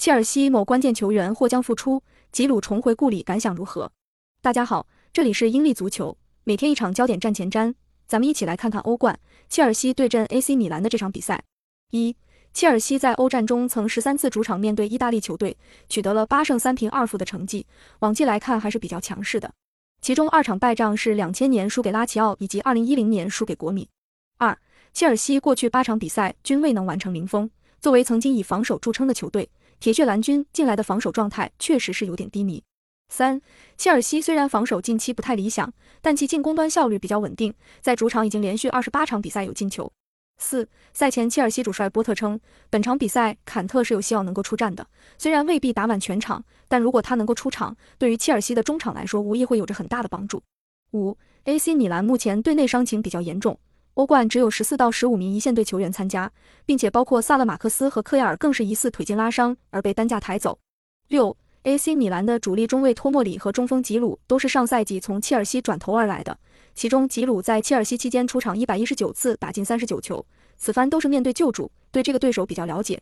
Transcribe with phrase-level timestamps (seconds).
[0.00, 2.02] 切尔西某关键球员或将复出，
[2.32, 3.92] 吉鲁重回故里，感想如何？
[4.40, 7.74] 大家好，这里是英利足球，每天一场焦点战前瞻，
[8.06, 11.44] 咱们一起来看看欧冠，切尔西对阵 AC 米兰的这场比赛。
[11.90, 12.16] 一，
[12.54, 15.54] 切尔西在欧战中曾十三次主场面对意大利球队，
[15.90, 17.66] 取得了八胜三平二负的成绩，
[17.98, 19.52] 往绩来看还是比较强势的。
[20.00, 23.86] 其中二场败仗是两千年输给拉齐奥，以及二零一零年输给国米。
[24.38, 24.58] 二，
[24.94, 27.50] 切尔西过去八场比赛均未能完成零封，
[27.82, 29.50] 作为曾经以防守著称的球队。
[29.80, 32.62] 铁血蓝军近来的防守状态确实是有点低迷。
[33.08, 33.40] 三，
[33.78, 39.90] 切尔西虽然防守近期不太理想，但其进攻端效率比较稳定，在主场已经连续二十八场比赛有进球。
[40.36, 50.42] 四，赛前切尔西主帅波特称，本场比赛坎特是有希望能够出战的，虽然未必打满全场，但如果他能够出场，对于切尔西的中场来说，无疑会有着很大的帮助。
[50.92, 53.58] 五，AC 米兰目前队内伤情比较严重。
[54.00, 56.32] 欧冠只有十四到十五名一线队球员参加，
[56.64, 60.58] 并且包括萨勒马克斯和科亚尔，更是疑似腿筋拉伤而被担架抬走。
[61.08, 66.38] 六，AC 米兰的主力中卫托莫里和中锋吉鲁都是上赛季从切尔西转投而来的，
[66.74, 70.24] 其中吉鲁在切尔西期间出场一百一十九次，打进三十九球，
[70.56, 72.98] 此番都是面对旧主，对这个对手比较了解。